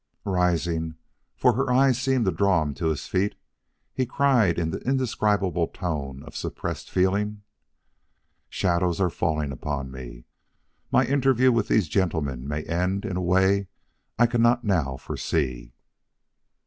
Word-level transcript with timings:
Rising, 0.25 0.95
for 1.35 1.53
her 1.53 1.71
eyes 1.71 2.01
seemed 2.01 2.25
to 2.25 2.31
draw 2.31 2.63
him 2.63 2.73
to 2.73 2.87
his 2.87 3.05
feet, 3.05 3.35
he 3.93 4.07
cried 4.07 4.57
in 4.57 4.71
the 4.71 4.79
indescribable 4.79 5.67
tone 5.67 6.23
of 6.23 6.35
suppressed 6.35 6.89
feeling: 6.89 7.43
"Shadows 8.49 8.99
are 8.99 9.11
falling 9.11 9.51
upon 9.51 9.91
me. 9.91 10.25
My 10.91 11.05
interview 11.05 11.51
with 11.51 11.67
these 11.67 11.87
gentlemen 11.87 12.47
may 12.47 12.63
end 12.63 13.05
in 13.05 13.15
a 13.15 13.21
way 13.21 13.67
I 14.17 14.25
cannot 14.25 14.63
now 14.63 14.97
foresee. 14.97 15.71